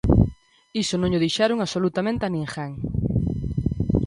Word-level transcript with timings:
Iso 0.81 0.95
non 0.97 1.09
llo 1.11 1.23
dixeron 1.25 1.59
absolutamente 1.61 2.23
a 2.25 2.33
ninguén. 2.35 2.71